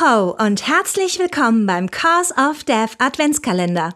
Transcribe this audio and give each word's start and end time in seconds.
ho 0.00 0.34
und 0.42 0.66
herzlich 0.66 1.18
willkommen 1.18 1.66
beim 1.66 1.90
Cause 1.90 2.32
of 2.34 2.64
Death 2.64 2.92
Adventskalender. 2.98 3.94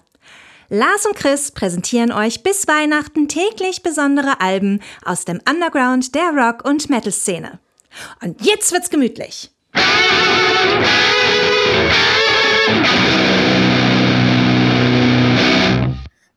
Lars 0.68 1.06
und 1.06 1.16
Chris 1.16 1.50
präsentieren 1.50 2.12
euch 2.12 2.42
bis 2.42 2.68
Weihnachten 2.68 3.26
täglich 3.26 3.82
besondere 3.82 4.38
Alben 4.42 4.80
aus 5.02 5.24
dem 5.24 5.40
Underground 5.48 6.14
der 6.14 6.30
Rock- 6.34 6.68
und 6.68 6.90
Metal-Szene. 6.90 7.58
Und 8.22 8.44
jetzt 8.44 8.70
wird's 8.72 8.90
gemütlich. 8.90 9.50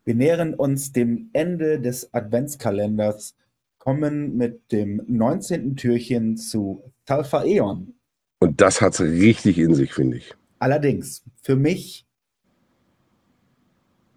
Wir 0.06 0.16
nähern 0.16 0.54
uns 0.54 0.94
dem 0.94 1.30
Ende 1.34 1.82
des 1.82 2.14
Adventskalenders, 2.14 3.36
kommen 3.80 4.38
mit 4.38 4.72
dem 4.72 5.02
19. 5.08 5.76
Türchen 5.76 6.38
zu 6.38 6.84
Talfa 7.06 7.44
Eon. 7.44 7.97
Und 8.40 8.62
das 8.62 8.82
hat 8.82 8.94
es 8.94 9.02
richtig 9.02 9.58
in 9.58 9.74
sich, 9.74 9.94
finde 9.94 10.18
ich. 10.18 10.34
Allerdings, 10.60 11.24
für 11.42 11.56
mich 11.56 12.06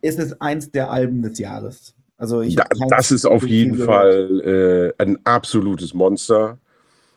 ist 0.03 0.19
es 0.19 0.41
eins 0.41 0.71
der 0.71 0.91
Alben 0.91 1.23
des 1.23 1.39
Jahres. 1.39 1.95
Also 2.17 2.43
Da, 2.43 2.67
das 2.89 3.11
ist 3.11 3.25
auf 3.25 3.47
jeden 3.47 3.79
Fall 3.79 4.95
äh, 4.99 5.03
ein 5.03 5.19
absolutes 5.25 5.95
Monster. 5.95 6.59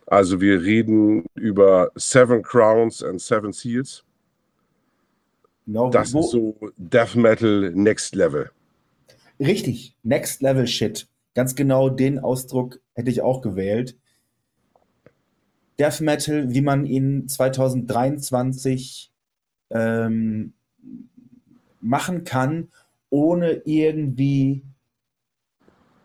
Also 0.05 0.39
wir 0.39 0.61
reden 0.61 1.25
über 1.33 1.91
Seven 1.95 2.41
Crowns 2.41 3.03
and 3.03 3.21
Seven 3.21 3.51
Seals. 3.51 4.03
Genau, 5.65 5.89
Das 5.89 6.13
wo, 6.13 6.21
ist 6.21 6.31
so 6.31 6.55
Death 6.77 7.15
Metal 7.15 7.71
Next 7.73 8.15
Level. 8.15 8.49
Richtig, 9.39 9.97
Next 10.03 10.41
Level 10.41 10.67
Shit. 10.67 11.07
Ganz 11.33 11.55
genau 11.55 11.89
den 11.89 12.19
Ausdruck 12.19 12.79
hätte 12.93 13.09
ich 13.09 13.21
auch 13.21 13.41
gewählt. 13.41 13.97
Death 15.79 16.01
Metal, 16.01 16.53
wie 16.53 16.61
man 16.61 16.85
ihn 16.85 17.27
2023 17.27 19.11
ähm, 19.71 20.53
machen 21.81 22.23
kann, 22.23 22.69
ohne 23.09 23.61
irgendwie 23.65 24.63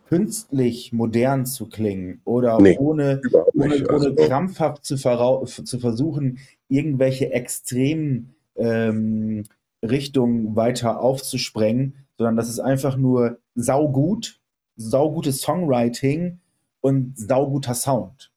künstlich 0.08 0.92
modern 0.92 1.44
zu 1.44 1.68
klingen 1.68 2.20
oder 2.24 2.60
Nee, 2.60 2.78
ohne, 2.78 3.20
ohne, 3.54 3.68
nicht. 3.68 3.90
Also, 3.90 4.08
ohne 4.08 4.16
krampfhaft 4.16 4.84
zu, 4.84 4.96
zu 4.96 5.78
versuchen, 5.78 6.38
irgendwelche 6.68 7.30
extremen 7.32 8.34
ähm, 8.56 9.44
Richtungen 9.82 10.56
weiter 10.56 11.00
aufzusprengen, 11.00 11.94
sondern 12.16 12.36
das 12.36 12.48
ist 12.48 12.58
einfach 12.58 12.96
nur 12.96 13.38
saugut, 13.54 14.40
saugutes 14.76 15.40
Songwriting 15.40 16.40
und 16.80 17.18
sauguter 17.18 17.74
Sound. 17.74 18.30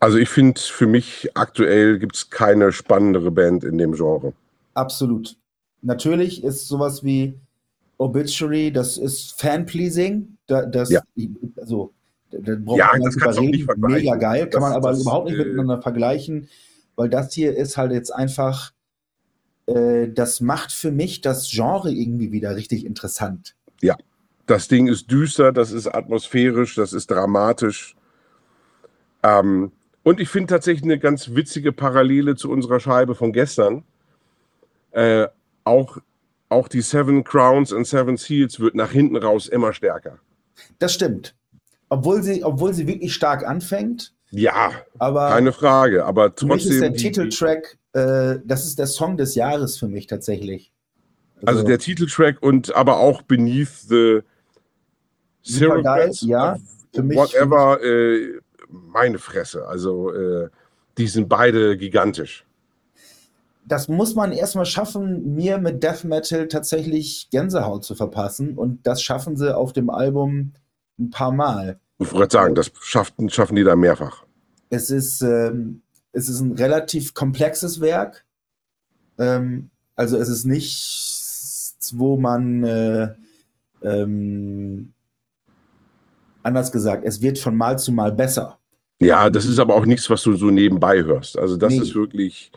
Also 0.00 0.18
ich 0.18 0.28
finde, 0.28 0.60
für 0.60 0.86
mich 0.86 1.30
aktuell 1.34 1.98
gibt 1.98 2.16
es 2.16 2.30
keine 2.30 2.72
spannendere 2.72 3.30
Band 3.30 3.64
in 3.64 3.78
dem 3.78 3.92
Genre. 3.94 4.32
Absolut. 4.74 5.36
Natürlich 5.82 6.42
ist 6.44 6.68
sowas 6.68 7.02
wie 7.04 7.34
Obituary, 7.98 8.72
das 8.72 8.98
ist 8.98 9.40
Fan-pleasing. 9.40 10.36
Da, 10.46 10.66
das, 10.66 10.90
Ja. 10.90 11.00
also, 11.56 11.92
da, 12.30 12.54
braucht 12.56 12.78
Ja, 12.78 12.88
man 12.92 13.02
das 13.02 13.16
kannst 13.16 13.38
überreden. 13.38 13.50
nicht 13.52 13.64
vergleichen. 13.64 13.96
Mega 14.04 14.16
geil, 14.16 14.40
kann 14.42 14.50
Das- 14.50 14.60
man 14.60 14.72
aber 14.72 14.90
das, 14.90 15.00
überhaupt 15.02 15.26
nicht 15.30 15.38
äh, 15.38 15.44
miteinander 15.44 15.80
vergleichen, 15.82 16.48
weil 16.96 17.08
das 17.08 17.32
hier 17.32 17.56
ist 17.56 17.76
halt 17.76 17.92
jetzt 17.92 18.14
einfach, 18.14 18.72
äh, 19.66 20.08
das 20.08 20.40
macht 20.40 20.72
für 20.72 20.90
mich 20.92 21.20
das 21.22 21.48
Genre 21.50 21.90
irgendwie 21.90 22.32
wieder 22.32 22.54
richtig 22.56 22.84
interessant. 22.84 23.54
Das 24.48 24.68
Ding 24.68 24.86
ist 24.86 25.10
düster, 25.10 25.50
das 25.50 25.72
ist 25.72 25.88
atmosphärisch, 25.88 26.76
das 26.76 26.92
ist 26.92 27.10
dramatisch. 27.10 27.96
Ähm, 29.24 29.72
und 30.06 30.20
ich 30.20 30.28
finde 30.28 30.46
tatsächlich 30.54 30.84
eine 30.84 31.00
ganz 31.00 31.34
witzige 31.34 31.72
Parallele 31.72 32.36
zu 32.36 32.48
unserer 32.48 32.78
Scheibe 32.78 33.16
von 33.16 33.32
gestern. 33.32 33.82
Äh, 34.92 35.26
auch, 35.64 35.98
auch 36.48 36.68
die 36.68 36.80
Seven 36.80 37.24
Crowns 37.24 37.72
and 37.72 37.88
Seven 37.88 38.16
Seals 38.16 38.60
wird 38.60 38.76
nach 38.76 38.92
hinten 38.92 39.16
raus 39.16 39.48
immer 39.48 39.72
stärker. 39.72 40.20
Das 40.78 40.94
stimmt. 40.94 41.34
Obwohl 41.88 42.22
sie, 42.22 42.44
obwohl 42.44 42.72
sie 42.72 42.86
wirklich 42.86 43.14
stark 43.14 43.44
anfängt, 43.44 44.14
Ja, 44.30 44.70
aber 44.96 45.28
keine 45.30 45.50
Frage. 45.50 46.04
Aber 46.04 46.32
für 46.36 46.46
mich 46.46 46.58
ist 46.58 46.62
trotzdem. 46.66 46.80
der 46.82 46.90
die- 46.90 46.96
Titeltrack, 46.98 47.76
äh, 47.94 48.38
das 48.44 48.64
ist 48.64 48.78
der 48.78 48.86
Song 48.86 49.16
des 49.16 49.34
Jahres 49.34 49.76
für 49.76 49.88
mich 49.88 50.06
tatsächlich. 50.06 50.72
Also 51.44 51.64
der 51.64 51.80
Titeltrack 51.80 52.40
und 52.44 52.76
aber 52.76 52.98
auch 52.98 53.22
Beneath 53.22 53.88
the 53.88 54.20
Silhouettes, 55.42 56.20
ja. 56.20 56.58
Für 56.94 57.02
mich, 57.02 57.18
whatever, 57.18 57.82
äh, 57.82 58.38
meine 58.68 59.18
Fresse. 59.18 59.66
Also 59.66 60.12
äh, 60.12 60.48
die 60.98 61.08
sind 61.08 61.28
beide 61.28 61.76
gigantisch. 61.76 62.44
das 63.66 63.88
muss 63.88 64.14
man 64.14 64.32
erstmal 64.32 64.64
schaffen, 64.64 65.34
mir 65.34 65.58
mit 65.58 65.82
Death 65.82 66.04
Metal 66.04 66.46
tatsächlich 66.48 67.28
Gänsehaut 67.30 67.84
zu 67.84 67.94
verpassen. 67.94 68.56
Und 68.56 68.86
das 68.86 69.02
schaffen 69.02 69.36
sie 69.36 69.54
auf 69.54 69.72
dem 69.72 69.90
Album 69.90 70.52
ein 70.98 71.10
paar 71.10 71.32
Mal. 71.32 71.80
Ich 71.98 72.12
wollte 72.12 72.34
sagen, 72.34 72.54
das 72.54 72.70
schaffen, 72.80 73.28
schaffen 73.28 73.56
die 73.56 73.64
da 73.64 73.74
mehrfach. 73.74 74.24
Es 74.70 74.90
ist, 74.90 75.22
ähm, 75.22 75.82
es 76.12 76.28
ist 76.28 76.40
ein 76.40 76.52
relativ 76.52 77.14
komplexes 77.14 77.80
Werk. 77.80 78.24
Ähm, 79.18 79.70
also 79.96 80.16
es 80.16 80.28
ist 80.28 80.44
nichts, 80.44 81.92
wo 81.96 82.16
man 82.18 82.62
äh, 82.64 83.14
ähm, 83.82 84.92
anders 86.46 86.72
gesagt, 86.72 87.04
es 87.04 87.20
wird 87.20 87.38
von 87.38 87.56
Mal 87.56 87.78
zu 87.78 87.92
Mal 87.92 88.12
besser. 88.12 88.58
Ja, 89.00 89.28
das 89.28 89.44
ist 89.44 89.58
aber 89.58 89.74
auch 89.74 89.84
nichts, 89.84 90.08
was 90.08 90.22
du 90.22 90.32
so 90.34 90.46
nebenbei 90.50 91.02
hörst. 91.04 91.38
Also 91.38 91.56
das 91.56 91.72
Nee. 91.72 91.80
ist 91.80 91.94
wirklich, 91.94 92.50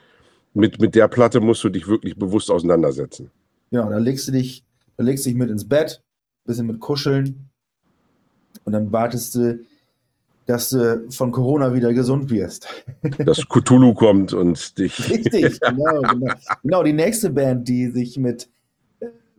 mit, 0.53 0.79
mit 0.79 0.95
der 0.95 1.07
Platte 1.09 1.41
musst 1.41 1.63
du 1.63 1.69
dich 1.69 1.88
wirklich 1.88 2.16
bewusst 2.17 2.49
auseinandersetzen. 2.49 3.29
Genau, 3.72 3.89
da 3.89 3.97
legst 3.97 4.28
du 4.28 4.31
dich, 4.31 4.63
da 4.95 5.03
legst 5.03 5.25
du 5.25 5.29
dich 5.29 5.38
mit 5.38 5.49
ins 5.49 5.67
Bett, 5.67 6.01
bisschen 6.45 6.67
mit 6.67 6.79
kuscheln 6.79 7.49
und 8.63 8.73
dann 8.73 8.91
wartest 8.91 9.35
du, 9.35 9.59
dass 10.45 10.69
du 10.69 11.05
von 11.11 11.31
Corona 11.31 11.73
wieder 11.75 11.94
gesund 11.94 12.31
wirst. 12.31 12.67
Dass 13.19 13.45
Cthulhu 13.47 13.94
kommt 13.94 14.33
und 14.33 14.78
dich. 14.79 14.97
Richtig, 15.09 15.59
genau, 15.61 16.01
genau. 16.01 16.33
Genau, 16.63 16.83
die 16.83 16.94
nächste 16.94 17.29
Band, 17.29 17.67
die 17.67 17.91
sich 17.91 18.17
mit, 18.17 18.49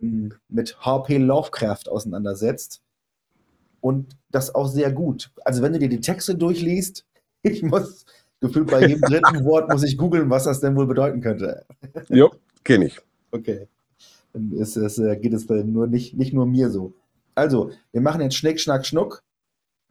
ähm, 0.00 0.34
mit 0.48 0.76
HP 0.84 1.16
Lovecraft 1.18 1.88
auseinandersetzt 1.88 2.80
und 3.80 4.16
das 4.30 4.54
auch 4.54 4.68
sehr 4.68 4.92
gut. 4.92 5.30
Also 5.44 5.62
wenn 5.62 5.72
du 5.72 5.78
dir 5.78 5.88
die 5.88 6.00
Texte 6.00 6.34
durchliest, 6.34 7.04
ich 7.42 7.62
muss 7.62 8.04
gefühlt 8.40 8.70
bei 8.70 8.86
jedem 8.86 9.02
dritten 9.02 9.44
Wort 9.44 9.70
muss 9.70 9.82
ich 9.82 9.96
googeln, 9.96 10.30
was 10.30 10.44
das 10.44 10.60
denn 10.60 10.76
wohl 10.76 10.86
bedeuten 10.86 11.20
könnte. 11.20 11.64
Jo, 12.08 12.30
kenne 12.64 12.86
ich. 12.86 12.98
Okay. 13.30 13.66
Dann 14.32 14.52
ist 14.52 14.76
es, 14.76 14.98
äh, 14.98 15.16
geht 15.16 15.32
es 15.32 15.46
dann 15.46 15.72
nur 15.72 15.86
nicht, 15.86 16.16
nicht 16.16 16.32
nur 16.32 16.46
mir 16.46 16.70
so. 16.70 16.94
Also, 17.34 17.70
wir 17.92 18.00
machen 18.00 18.20
jetzt 18.20 18.36
Schnick, 18.36 18.60
Schnack, 18.60 18.86
Schnuck 18.86 19.22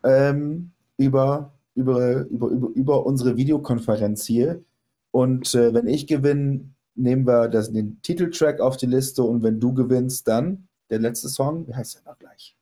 ähm, 0.03 0.71
über, 0.97 1.53
über, 1.75 2.25
über, 2.27 2.47
über, 2.47 2.69
über 2.73 3.05
unsere 3.05 3.37
Videokonferenz 3.37 4.25
hier. 4.25 4.63
Und 5.11 5.53
äh, 5.55 5.73
wenn 5.73 5.87
ich 5.87 6.07
gewinne, 6.07 6.69
nehmen 6.95 7.25
wir 7.25 7.47
das, 7.47 7.71
den 7.71 8.01
Titeltrack 8.01 8.59
auf 8.59 8.77
die 8.77 8.85
Liste 8.85 9.23
und 9.23 9.43
wenn 9.43 9.59
du 9.59 9.73
gewinnst, 9.73 10.27
dann 10.27 10.67
der 10.89 10.99
letzte 10.99 11.29
Song, 11.29 11.67
wie 11.67 11.73
heißt 11.73 11.95
der 11.95 12.11
noch 12.11 12.19
gleich? 12.19 12.55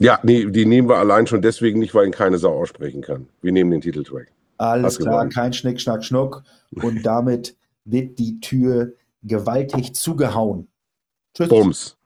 Ja, 0.00 0.20
nee, 0.22 0.46
die 0.46 0.64
nehmen 0.64 0.88
wir 0.88 0.96
allein 0.96 1.26
schon 1.26 1.42
deswegen 1.42 1.80
nicht, 1.80 1.94
weil 1.94 2.06
ihn 2.06 2.12
keine 2.12 2.38
Sau 2.38 2.54
aussprechen 2.54 3.02
kann. 3.02 3.28
Wir 3.42 3.52
nehmen 3.52 3.70
den 3.70 3.80
Titeltrack. 3.80 4.28
Alles 4.56 4.98
klar, 4.98 5.14
gewonnen. 5.14 5.30
kein 5.30 5.52
Schnick, 5.52 5.80
Schnack, 5.80 6.04
Schnuck. 6.04 6.42
Und 6.82 7.02
damit 7.04 7.56
wird 7.84 8.18
die 8.18 8.40
Tür 8.40 8.94
gewaltig 9.22 9.94
zugehauen. 9.94 10.68
Tschüss. 11.34 11.48
Bums. 11.48 11.96